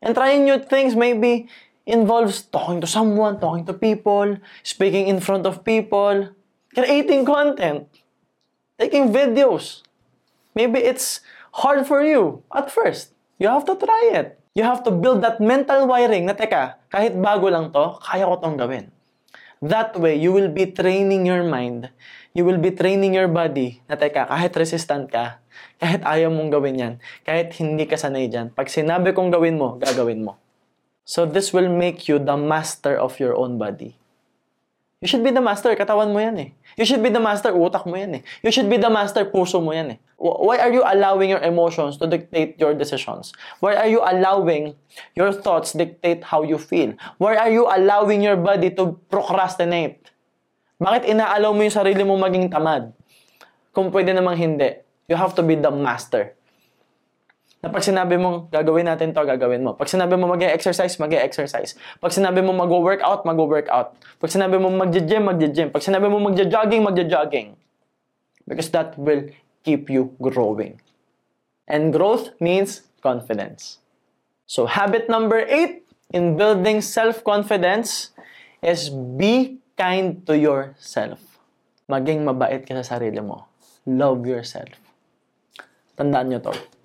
[0.00, 1.52] And trying new things maybe
[1.84, 6.32] involves talking to someone, talking to people, speaking in front of people,
[6.72, 7.84] creating content,
[8.80, 9.84] taking videos.
[10.54, 11.22] Maybe it's
[11.62, 13.14] hard for you at first.
[13.38, 14.38] You have to try it.
[14.52, 18.36] You have to build that mental wiring na, teka, kahit bago lang to, kaya ko
[18.42, 18.90] tong gawin.
[19.62, 21.92] That way, you will be training your mind.
[22.34, 25.38] You will be training your body na, teka, kahit resistant ka,
[25.78, 29.78] kahit ayaw mong gawin yan, kahit hindi ka sanay dyan, pag sinabi kong gawin mo,
[29.78, 30.36] gagawin mo.
[31.06, 33.98] So this will make you the master of your own body.
[35.00, 36.50] You should be the master, katawan mo yan eh.
[36.76, 38.22] You should be the master, utak mo yan eh.
[38.44, 39.98] You should be the master, puso mo yan eh.
[40.20, 43.32] Why are you allowing your emotions to dictate your decisions?
[43.64, 44.76] Why are you allowing
[45.16, 46.92] your thoughts dictate how you feel?
[47.16, 50.12] Why are you allowing your body to procrastinate?
[50.76, 52.92] Bakit inaalaw mo yung sarili mo maging tamad?
[53.72, 54.84] Kung pwede namang hindi.
[55.08, 56.36] You have to be the master
[57.60, 59.76] na pag sinabi mong gagawin natin to, gagawin mo.
[59.76, 61.76] Pag sinabi mo mag-exercise, mag-exercise.
[62.00, 63.92] Pag sinabi mo mag-workout, mag-workout.
[64.16, 65.68] Pag sinabi mo mag-gym, mag-gym.
[65.68, 67.60] Pag sinabi mo mag-jogging, mag-jogging.
[68.48, 69.28] Because that will
[69.60, 70.80] keep you growing.
[71.68, 73.76] And growth means confidence.
[74.48, 75.84] So habit number eight
[76.16, 78.16] in building self-confidence
[78.64, 81.20] is be kind to yourself.
[81.92, 83.52] Maging mabait ka sa sarili mo.
[83.84, 84.72] Love yourself.
[86.00, 86.79] Tandaan nyo to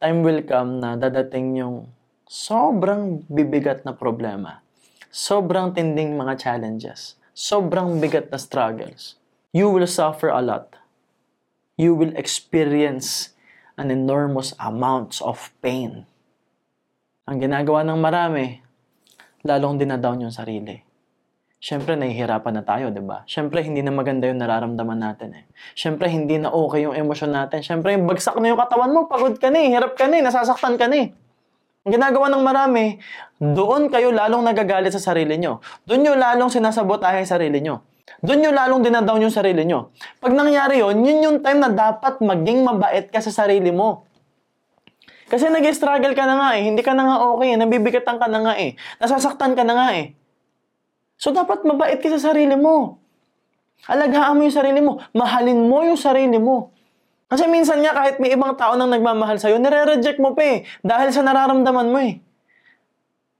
[0.00, 1.90] time will come na dadating yung
[2.24, 4.64] sobrang bibigat na problema.
[5.12, 7.20] Sobrang tinding mga challenges.
[7.34, 9.18] Sobrang bigat na struggles.
[9.50, 10.78] You will suffer a lot.
[11.74, 13.34] You will experience
[13.74, 16.06] an enormous amounts of pain.
[17.26, 18.46] Ang ginagawa ng marami,
[19.42, 20.93] lalong dinadown yung sarili
[21.64, 23.24] syempre nahihirapan na tayo, di ba?
[23.24, 25.44] Syempre hindi na maganda yung nararamdaman natin eh.
[25.72, 27.64] Syempre hindi na okay yung emosyon natin.
[27.64, 30.22] Syempre yung bagsak na yung katawan mo, pagod ka na eh, hirap ka na eh,
[30.28, 31.16] nasasaktan ka na eh.
[31.88, 33.00] Ang ginagawa ng marami,
[33.40, 35.64] doon kayo lalong nagagalit sa sarili nyo.
[35.88, 37.80] Doon nyo lalong sinasabotahe sa sarili nyo.
[38.20, 39.88] Doon nyo lalong dinadown yung sarili nyo.
[40.20, 44.04] Pag nangyari yon, yun yung time na dapat maging mabait ka sa sarili mo.
[45.32, 48.38] Kasi nag-struggle ka na nga eh, hindi ka na nga okay eh, nabibigatan ka na
[48.44, 50.12] nga eh, nasasaktan ka na nga eh.
[51.18, 52.98] So, dapat mabait ka sa sarili mo.
[53.84, 54.96] Alagaan mo yung sarili mo.
[55.12, 56.72] Mahalin mo yung sarili mo.
[57.28, 60.58] Kasi minsan nga kahit may ibang tao nang nagmamahal sa'yo, nire-reject mo pa eh.
[60.80, 62.20] Dahil sa nararamdaman mo eh.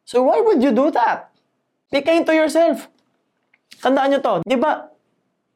[0.05, 1.33] So why would you do that?
[1.89, 2.91] Be kind to yourself.
[3.81, 4.35] Tandaan nyo to.
[4.45, 4.91] Di ba,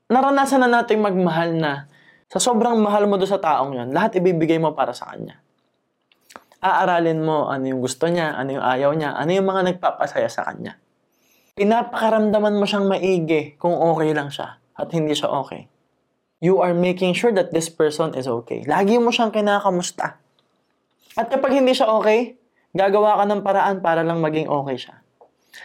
[0.09, 1.73] naranasan na natin magmahal na
[2.29, 5.41] sa sobrang mahal mo do sa taong yon, lahat ibibigay mo para sa kanya.
[6.61, 10.45] Aaralin mo ano yung gusto niya, ano yung ayaw niya, ano yung mga nagpapasaya sa
[10.45, 10.77] kanya
[11.59, 15.67] pinapakaramdaman mo siyang maigi kung okay lang siya at hindi siya okay.
[16.39, 18.63] You are making sure that this person is okay.
[18.63, 20.23] Lagi mo siyang kinakamusta.
[21.19, 22.39] At kapag hindi siya okay,
[22.71, 25.03] gagawa ka ng paraan para lang maging okay siya.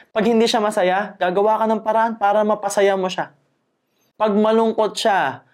[0.10, 3.30] Pag hindi siya masaya, gagawa ka ng paraan para mapasaya mo siya.
[4.18, 5.46] Pag malungkot siya,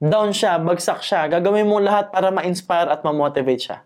[0.00, 3.78] down siya, bagsak siya, gagawin mo lahat para ma-inspire at ma-motivate siya.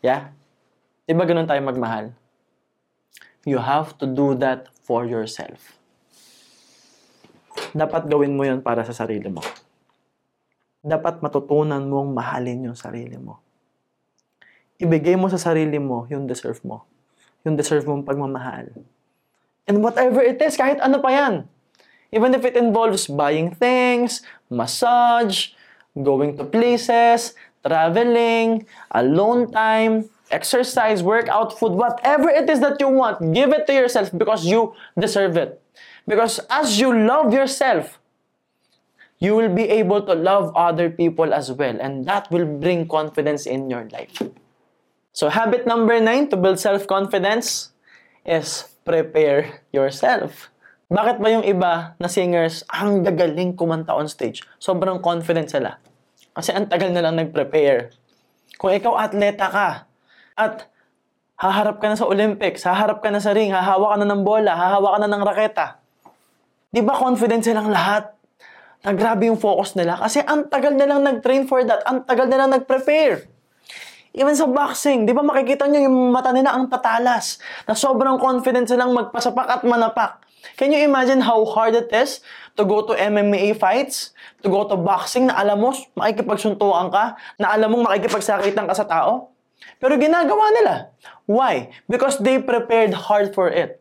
[0.00, 0.32] Yeah?
[1.04, 2.16] Di ba ganun tayo magmahal?
[3.48, 5.72] You have to do that for yourself.
[7.72, 9.40] Dapat gawin mo yon para sa sarili mo.
[10.84, 13.40] Dapat matutunan mong mahalin yung sarili mo.
[14.76, 16.84] Ibigay mo sa sarili mo yung deserve mo.
[17.48, 18.68] Yung deserve mong pagmamahal.
[19.64, 21.48] And whatever it is, kahit ano pa yan.
[22.12, 24.20] Even if it involves buying things,
[24.52, 25.56] massage,
[25.96, 27.32] going to places,
[27.64, 33.74] traveling, alone time, exercise, workout, food, whatever it is that you want, give it to
[33.74, 35.60] yourself because you deserve it.
[36.06, 37.98] Because as you love yourself,
[39.18, 41.76] you will be able to love other people as well.
[41.80, 44.22] And that will bring confidence in your life.
[45.12, 47.74] So habit number nine to build self-confidence
[48.22, 50.52] is prepare yourself.
[50.88, 54.40] Bakit ba yung iba na singers ang gagaling kumanta on stage?
[54.56, 55.76] Sobrang confident sila.
[56.32, 57.92] Kasi ang tagal na lang nag-prepare.
[58.56, 59.87] Kung ikaw atleta ka
[60.38, 60.70] at
[61.42, 64.54] haharap ka na sa Olympics, haharap ka na sa ring, hahawa ka na ng bola,
[64.54, 65.66] hahawa ka na ng raketa,
[66.68, 68.12] Di ba confident silang lahat?
[68.84, 72.28] Na grabe yung focus nila kasi ang tagal na lang nag-train for that, ang tagal
[72.28, 73.24] na lang nag-prepare.
[74.12, 78.68] Even sa boxing, di ba makikita nyo yung mata nila ang tatalas, na sobrang confident
[78.68, 80.20] silang magpasapak at manapak.
[80.54, 82.22] Can you imagine how hard it is
[82.54, 87.04] to go to MMA fights, to go to boxing na alam mo makikipagsuntukan ka,
[87.40, 89.37] na alam mo makikipagsakitan ka sa tao?
[89.78, 90.74] Pero ginagawa nila.
[91.30, 91.70] Why?
[91.86, 93.78] Because they prepared hard for it.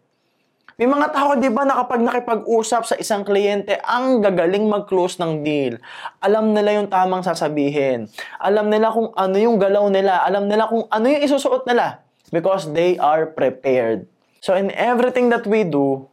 [0.78, 5.42] May mga tao, di ba, na kapag nakipag-usap sa isang kliyente, ang gagaling mag-close ng
[5.42, 5.82] deal.
[6.22, 8.06] Alam nila yung tamang sasabihin.
[8.38, 10.22] Alam nila kung ano yung galaw nila.
[10.22, 12.06] Alam nila kung ano yung isusuot nila.
[12.30, 14.06] Because they are prepared.
[14.38, 16.06] So in everything that we do,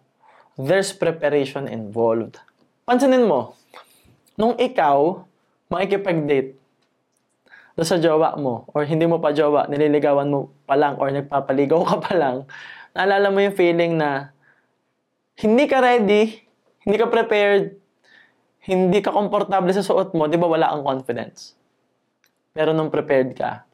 [0.56, 2.40] there's preparation involved.
[2.88, 3.60] Pansinin mo,
[4.40, 5.28] nung ikaw,
[5.68, 6.56] makikipag-date,
[7.74, 11.82] doon sa jowa mo, or hindi mo pa jowa, nililigawan mo pa lang, or nagpapaligaw
[11.82, 12.36] ka pa lang,
[12.94, 14.30] naalala mo yung feeling na
[15.42, 16.38] hindi ka ready,
[16.86, 17.74] hindi ka prepared,
[18.70, 21.58] hindi ka komportable sa suot mo, di ba wala kang confidence?
[22.54, 23.66] Pero nung prepared ka,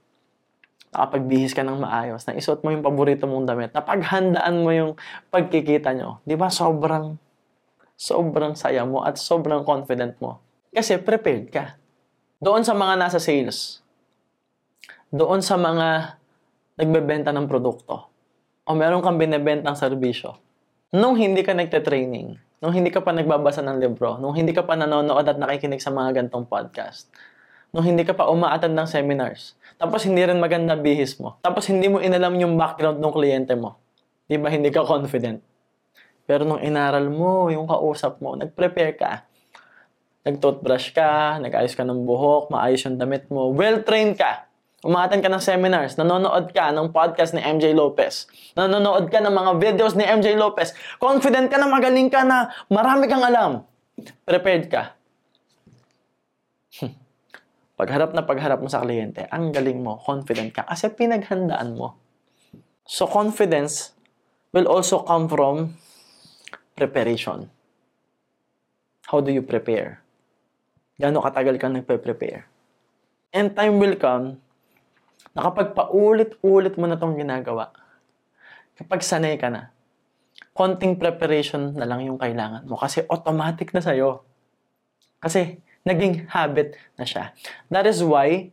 [0.96, 4.92] nakapagbihis ka ng maayos, na isuot mo yung paborito mong damit, napaghandaan mo yung
[5.28, 7.20] pagkikita nyo, di ba sobrang,
[8.00, 10.40] sobrang saya mo at sobrang confident mo.
[10.72, 11.76] Kasi prepared ka.
[12.40, 13.84] Doon sa mga nasa sales,
[15.10, 16.14] doon sa mga
[16.78, 18.06] nagbebenta ng produkto,
[18.62, 20.38] o meron kang binebentang serbisyo,
[20.94, 24.78] nung hindi ka nagte-training, nung hindi ka pa nagbabasa ng libro, nung hindi ka pa
[24.78, 27.10] nanonood at nakikinig sa mga gantong podcast,
[27.74, 31.90] nung hindi ka pa umaatad ng seminars, tapos hindi rin maganda bihis mo, tapos hindi
[31.90, 33.82] mo inalam yung background ng kliyente mo,
[34.30, 35.42] di ba hindi ka confident?
[36.22, 39.26] Pero nung inaral mo, yung kausap mo, nag-prepare ka,
[40.22, 44.49] nag-toothbrush ka, nag-ayos ka ng buhok, maayos yung damit mo, well-trained ka,
[44.80, 48.24] Umatan ka ng seminars, nanonood ka ng podcast ni MJ Lopez,
[48.56, 53.04] nanonood ka ng mga videos ni MJ Lopez, confident ka na magaling ka na marami
[53.04, 53.60] kang alam,
[54.24, 54.96] prepared ka.
[57.80, 62.00] pagharap na pagharap mo sa kliyente, ang galing mo, confident ka, kasi pinaghandaan mo.
[62.88, 63.92] So confidence
[64.56, 65.76] will also come from
[66.72, 67.52] preparation.
[69.12, 70.00] How do you prepare?
[70.96, 72.48] Gano'ng katagal ka nagpe-prepare?
[73.36, 74.40] And time will come
[75.34, 77.70] na kapag paulit-ulit mo na itong ginagawa,
[78.74, 79.70] kapag sanay ka na,
[80.56, 84.24] konting preparation na lang yung kailangan mo kasi automatic na sa'yo.
[85.20, 87.32] Kasi naging habit na siya.
[87.72, 88.52] That is why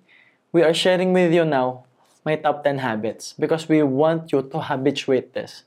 [0.56, 1.88] we are sharing with you now
[2.24, 5.64] my top 10 habits because we want you to habituate this.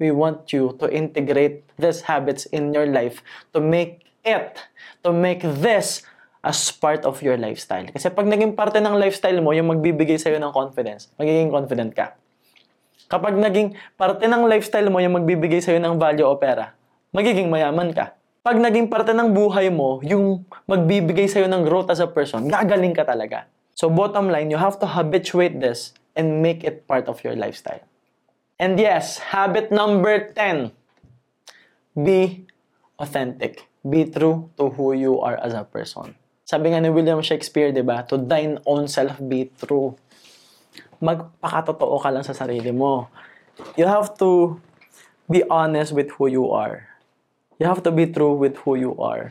[0.00, 3.20] We want you to integrate these habits in your life
[3.52, 4.56] to make it,
[5.04, 6.02] to make this
[6.40, 7.84] as part of your lifestyle.
[7.92, 12.16] Kasi pag naging parte ng lifestyle mo, yung magbibigay sa'yo ng confidence, magiging confident ka.
[13.12, 16.72] Kapag naging parte ng lifestyle mo yung magbibigay sa'yo ng value o pera,
[17.12, 18.16] magiging mayaman ka.
[18.40, 22.96] Pag naging parte ng buhay mo, yung magbibigay sa'yo ng growth as a person, gagaling
[22.96, 23.44] ka talaga.
[23.76, 27.84] So bottom line, you have to habituate this and make it part of your lifestyle.
[28.60, 30.72] And yes, habit number 10,
[31.96, 32.44] be
[33.00, 33.64] authentic.
[33.80, 36.19] Be true to who you are as a person.
[36.50, 38.02] Sabi nga ni William Shakespeare, di ba?
[38.10, 39.94] To thine own self be true.
[40.98, 43.06] Magpakatotoo ka lang sa sarili mo.
[43.78, 44.58] You have to
[45.30, 46.90] be honest with who you are.
[47.62, 49.30] You have to be true with who you are.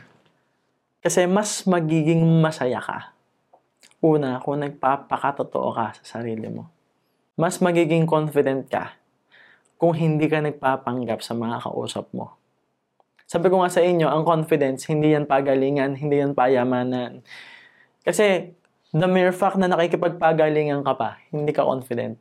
[1.04, 3.12] Kasi mas magiging masaya ka.
[4.00, 6.72] Una, kung nagpapakatotoo ka sa sarili mo.
[7.36, 8.96] Mas magiging confident ka
[9.76, 12.39] kung hindi ka nagpapanggap sa mga kausap mo.
[13.30, 17.22] Sabi ko nga sa inyo, ang confidence, hindi yan pagalingan, hindi yan payamanan.
[18.02, 18.50] Kasi,
[18.90, 22.18] the mere fact na nakikipagpagalingan ka pa, hindi ka confident.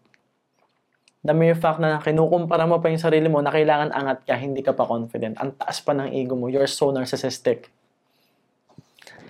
[1.26, 4.62] The mere fact na kinukumpara mo pa yung sarili mo na kailangan angat ka, hindi
[4.62, 5.34] ka pa confident.
[5.42, 6.46] Ang taas pa ng ego mo.
[6.46, 7.74] You're so narcissistic.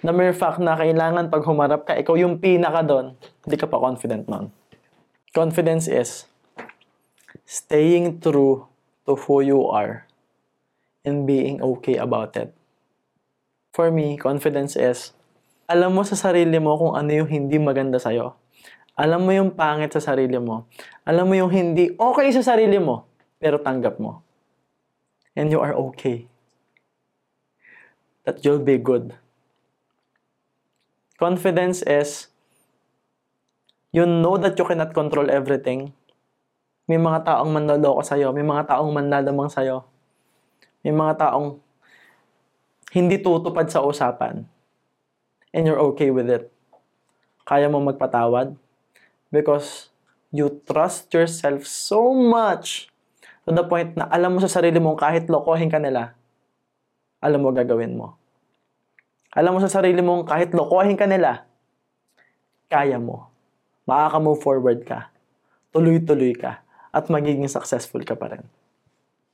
[0.03, 3.15] The mere fact na kailangan pag humarap ka, ikaw yung pinaka doon,
[3.47, 4.51] hindi ka pa confident nun.
[5.31, 6.27] Confidence is
[7.47, 8.67] staying true
[9.07, 10.08] to who you are
[11.09, 12.53] and being okay about it.
[13.73, 15.17] For me, confidence is,
[15.65, 18.37] alam mo sa sarili mo kung ano yung hindi maganda sa'yo.
[18.93, 20.69] Alam mo yung pangit sa sarili mo.
[21.09, 23.09] Alam mo yung hindi okay sa sarili mo,
[23.41, 24.21] pero tanggap mo.
[25.33, 26.29] And you are okay.
[28.29, 29.17] That you'll be good.
[31.17, 32.29] Confidence is,
[33.89, 35.95] you know that you cannot control everything.
[36.89, 38.33] May mga taong manloloko sa'yo.
[38.33, 39.85] May mga taong manlalamang sa'yo
[40.83, 41.59] may mga taong
[42.95, 44.47] hindi tutupad sa usapan
[45.53, 46.49] and you're okay with it.
[47.45, 48.53] Kaya mo magpatawad
[49.33, 49.89] because
[50.29, 52.89] you trust yourself so much
[53.45, 56.13] to the point na alam mo sa sarili mo kahit lokohin ka nila,
[57.17, 58.17] alam mo gagawin mo.
[59.33, 61.45] Alam mo sa sarili mo kahit lokohin ka nila,
[62.69, 63.29] kaya mo.
[63.89, 65.09] Makaka-move forward ka.
[65.73, 66.61] Tuloy-tuloy ka.
[66.93, 68.45] At magiging successful ka pa rin.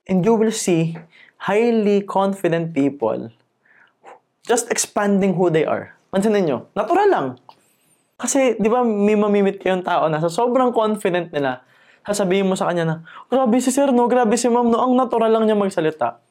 [0.05, 0.97] And you will see
[1.41, 3.33] highly confident people
[4.45, 5.97] just expanding who they are.
[6.13, 7.27] Pansin ninyo, natural lang.
[8.15, 11.65] Kasi, di ba, may mamimit kayong tao na sa sobrang confident nila,
[12.05, 12.95] sasabihin mo sa kanya na,
[13.27, 14.07] grabe si sir, no?
[14.07, 14.79] Grabe si ma'am, no?
[14.79, 16.21] Ang natural lang niya magsalita.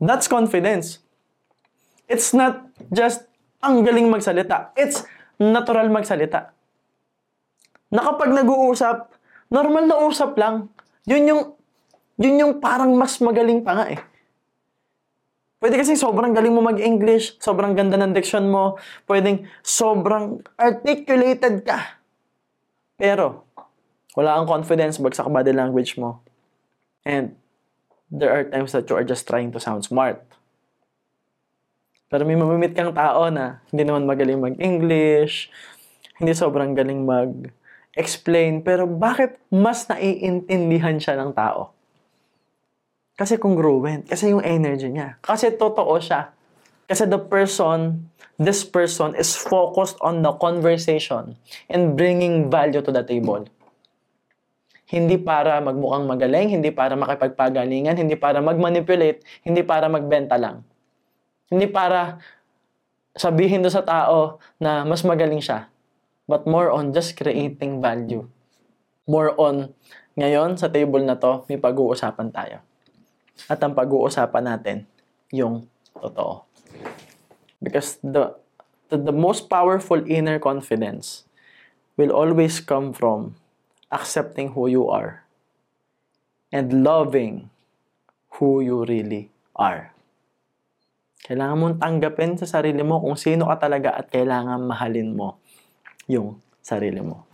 [0.00, 0.98] That's confidence.
[2.10, 3.22] It's not just
[3.62, 4.74] ang galing magsalita.
[4.74, 5.04] It's
[5.38, 6.50] natural magsalita.
[7.92, 9.12] Na kapag nag-uusap,
[9.52, 10.72] normal na usap lang.
[11.06, 11.42] Yun yung,
[12.20, 14.00] yun yung parang mas magaling pa nga eh.
[15.60, 18.76] Pwede kasi sobrang galing mo mag-English, sobrang ganda ng diction mo,
[19.08, 22.00] pwedeng sobrang articulated ka.
[23.00, 23.48] Pero,
[24.16, 26.20] wala kang confidence, bagsak body language mo.
[27.04, 27.36] And,
[28.12, 30.20] there are times that you are just trying to sound smart.
[32.12, 35.48] Pero may mamimit kang tao na hindi naman magaling mag-English,
[36.20, 41.79] hindi sobrang galing mag-explain, pero bakit mas naiintindihan siya ng tao?
[43.20, 44.08] Kasi congruent.
[44.08, 45.20] Kasi yung energy niya.
[45.20, 46.32] Kasi totoo siya.
[46.88, 48.08] Kasi the person,
[48.40, 51.36] this person is focused on the conversation
[51.68, 53.44] and bringing value to the table.
[54.88, 60.64] Hindi para magmukhang magaling, hindi para makipagpagalingan, hindi para magmanipulate, hindi para magbenta lang.
[61.52, 62.24] Hindi para
[63.12, 65.68] sabihin do sa tao na mas magaling siya.
[66.24, 68.24] But more on just creating value.
[69.04, 69.76] More on,
[70.16, 72.69] ngayon sa table na to, may pag-uusapan tayo.
[73.46, 74.84] At ang pag-uusapan natin,
[75.30, 76.44] yung totoo.
[77.62, 78.34] Because the,
[78.90, 81.24] the, the most powerful inner confidence
[81.96, 83.36] will always come from
[83.92, 85.24] accepting who you are
[86.50, 87.50] and loving
[88.40, 89.92] who you really are.
[91.20, 95.38] Kailangan mong tanggapin sa sarili mo kung sino ka talaga at kailangan mahalin mo
[96.10, 97.28] yung sarili mo.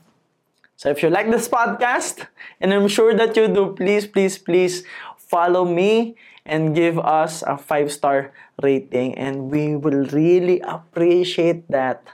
[0.77, 2.29] So if you like this podcast,
[2.61, 4.85] and I'm sure that you do, please, please, please
[5.27, 9.15] follow me and give us a five star rating.
[9.19, 12.07] And we will really appreciate that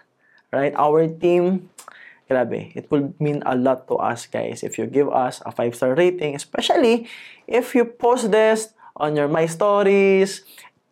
[0.53, 0.77] right?
[0.77, 1.73] Our team
[2.31, 5.75] grabe it will mean a lot to us guys if you give us a five
[5.75, 7.09] star rating especially
[7.45, 10.41] if you post this on your my stories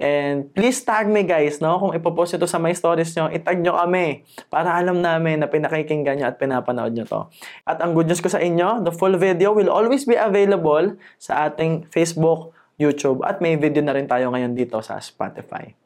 [0.00, 1.76] And please tag me guys, no?
[1.76, 6.16] Kung ipopost ito sa my stories nyo, itag nyo kami para alam namin na pinakikinggan
[6.16, 7.28] nyo at pinapanood nyo to.
[7.68, 11.52] At ang good news ko sa inyo, the full video will always be available sa
[11.52, 15.76] ating Facebook, YouTube, at may video na rin tayo ngayon dito sa Spotify.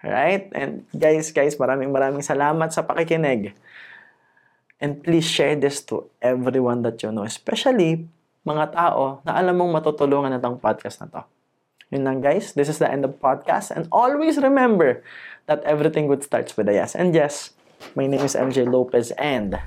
[0.00, 0.48] Alright?
[0.56, 3.52] And guys, guys, maraming maraming salamat sa pakikinig.
[4.80, 8.08] And please share this to everyone that you know, especially
[8.48, 11.22] mga tao na alam mong matutulungan na podcast na to.
[11.90, 13.72] Yun lang guys, this is the end of the podcast.
[13.72, 15.02] And always remember
[15.46, 16.94] that everything good starts with a yes.
[16.94, 17.56] And yes,
[17.96, 19.58] my name is MJ Lopez and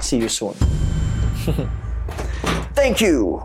[0.00, 0.54] see you soon.
[2.74, 3.42] Thank you!